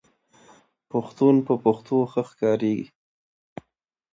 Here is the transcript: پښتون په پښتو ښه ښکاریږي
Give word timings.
پښتون 0.91 1.35
په 1.47 1.53
پښتو 1.63 1.97
ښه 2.11 2.21
ښکاریږي 2.29 2.87